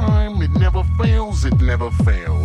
[0.00, 2.37] time it never fails, it never fails.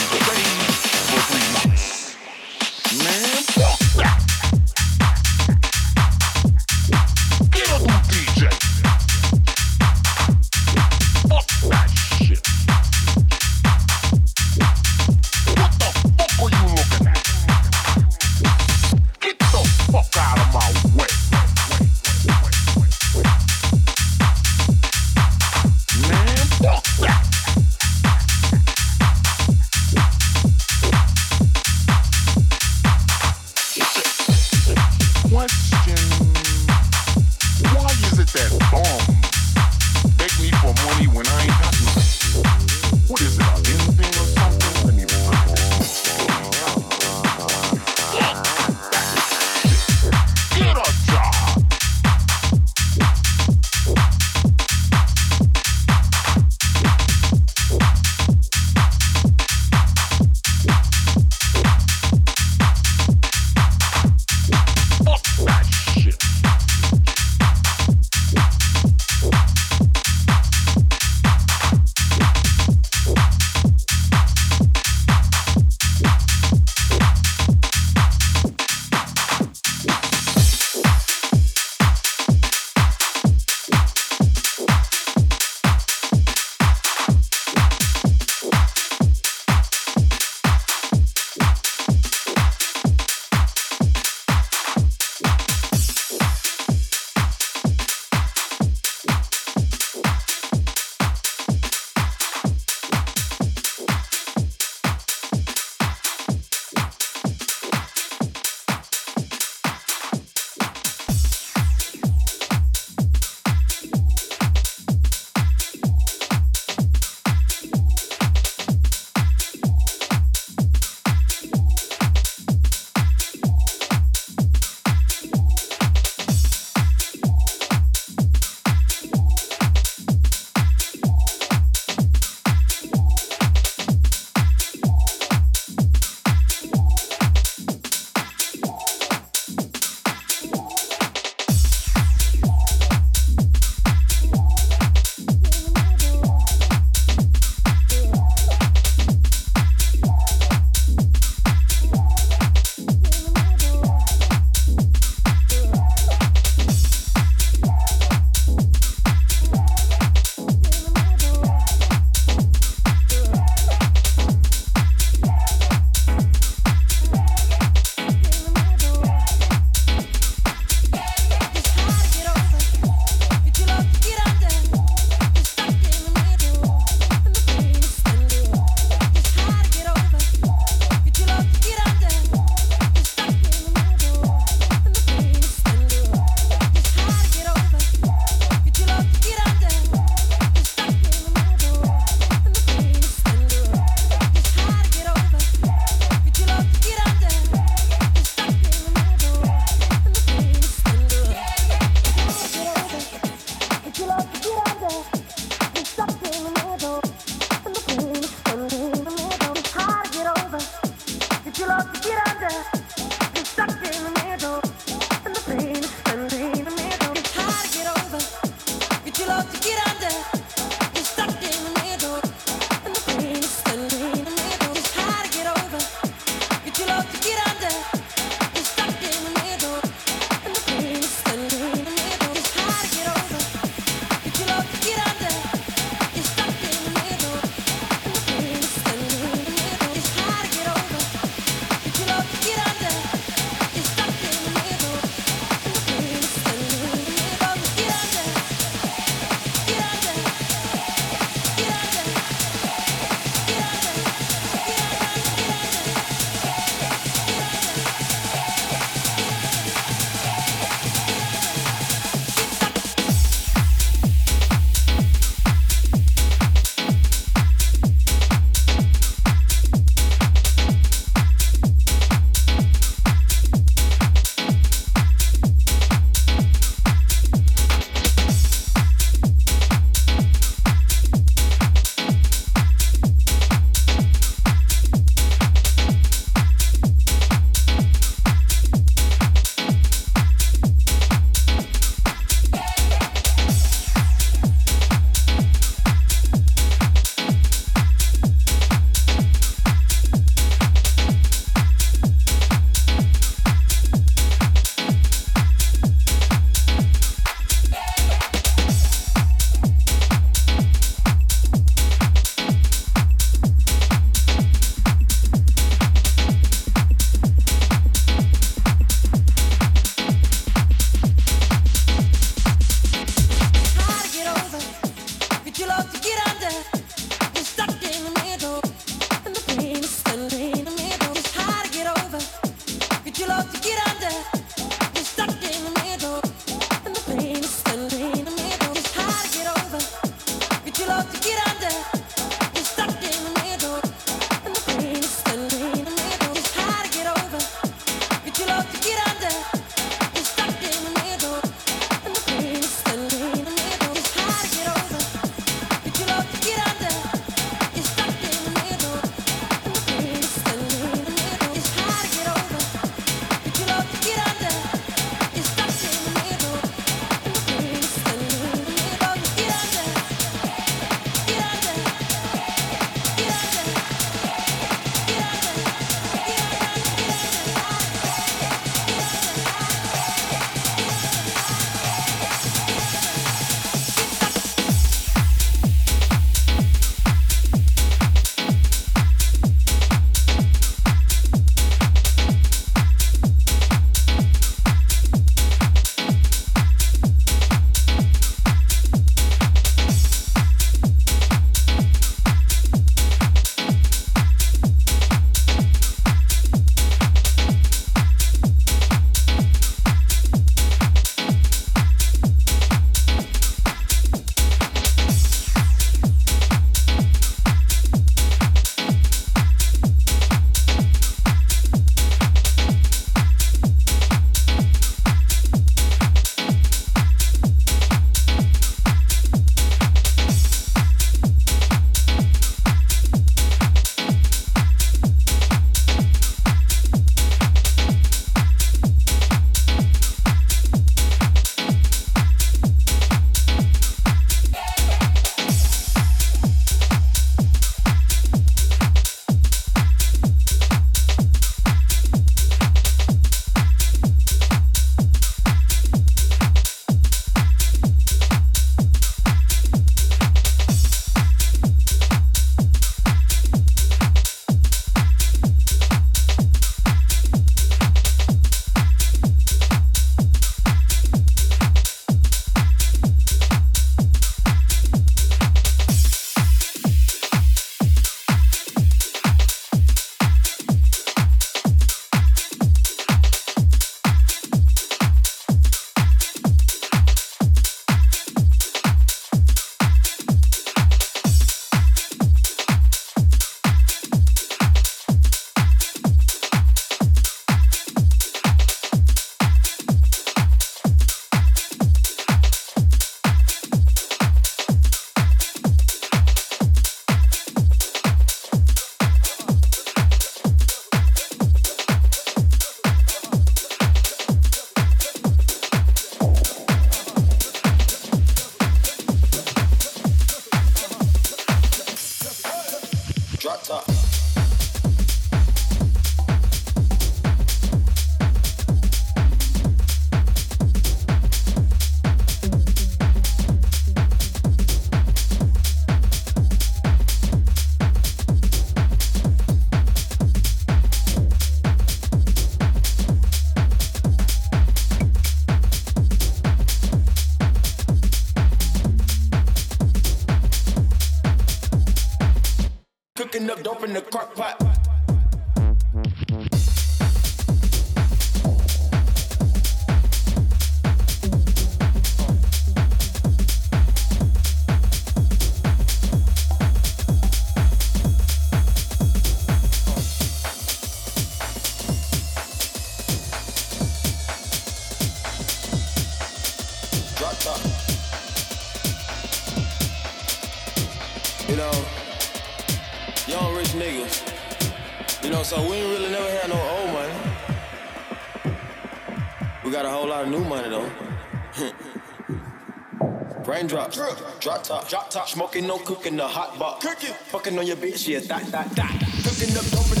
[595.27, 596.85] Smoking, no cooking, the hot box.
[596.85, 597.13] Cooking.
[597.13, 598.99] Fucking on your bitch, yeah, that, that, that.
[599.23, 600.00] Cooking up dope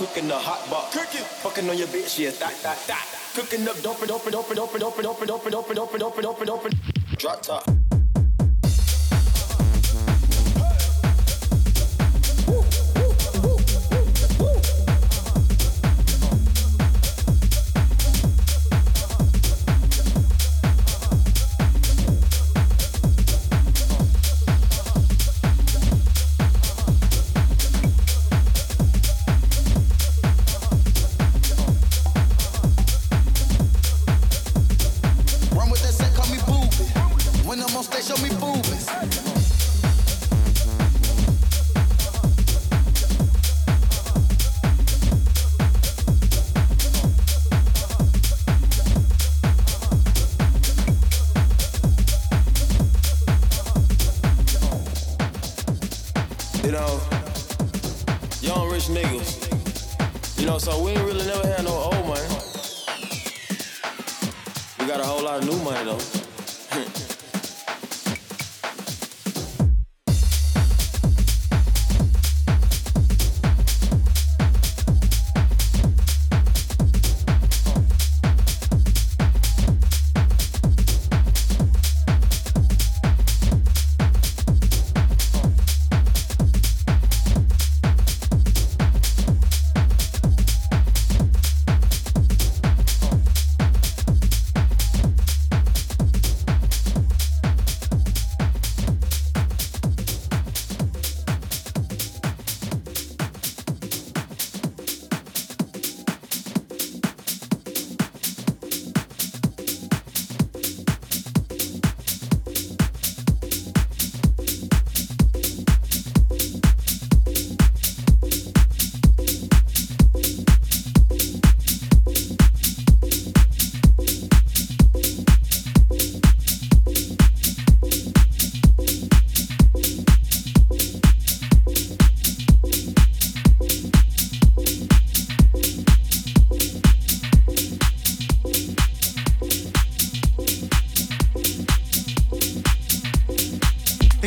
[0.00, 0.96] cooking, the hot box.
[0.96, 3.06] Cooking, fucking on your bitch, yeah, that, that, that.
[3.34, 6.72] Cooking up, open, open, open, open, open, open, open, open, open, open, open, open.
[7.18, 7.79] Drop top.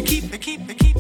[0.02, 0.93] keep They keep They keep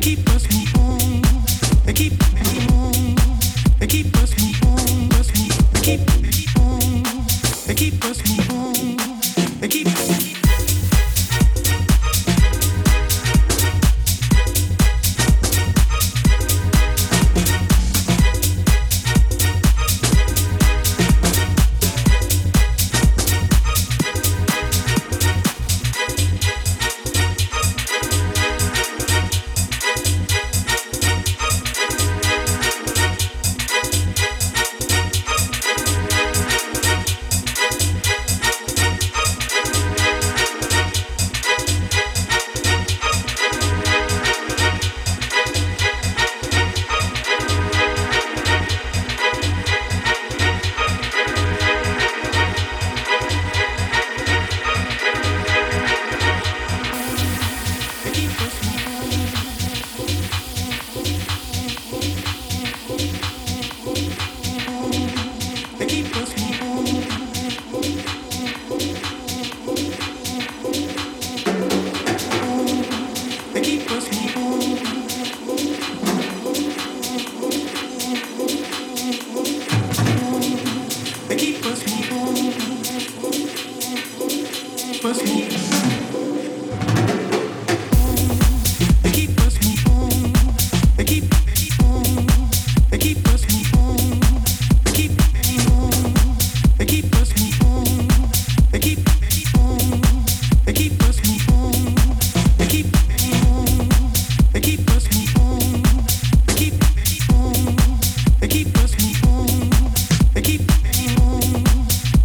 [0.00, 0.37] keep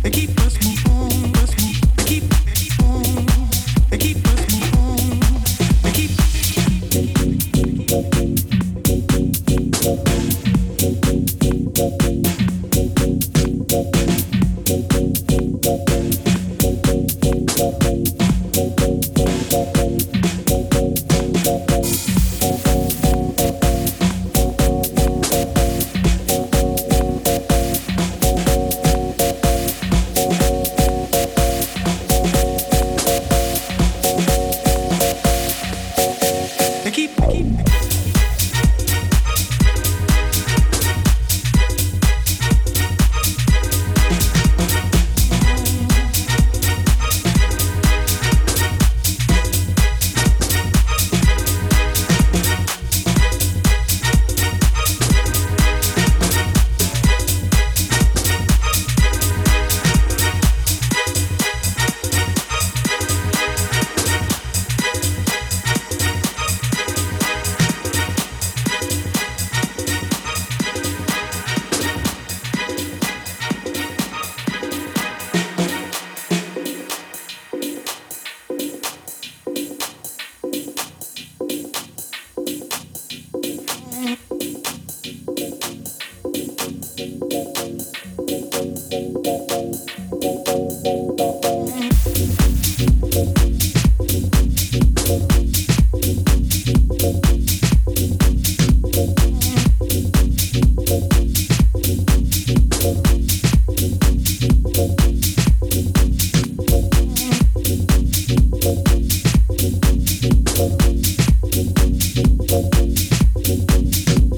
[0.04, 0.53] and keep us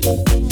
[0.05, 0.44] Thank